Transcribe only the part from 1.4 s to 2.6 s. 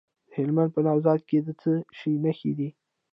د څه شي نښې